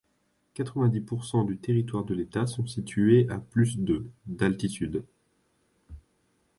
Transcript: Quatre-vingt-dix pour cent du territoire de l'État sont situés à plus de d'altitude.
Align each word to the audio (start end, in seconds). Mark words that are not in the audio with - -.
Quatre-vingt-dix 0.55 1.01
pour 1.01 1.25
cent 1.25 1.43
du 1.43 1.59
territoire 1.59 2.03
de 2.05 2.15
l'État 2.15 2.47
sont 2.47 2.65
situés 2.65 3.29
à 3.29 3.37
plus 3.37 3.77
de 3.77 4.03
d'altitude. 4.25 5.03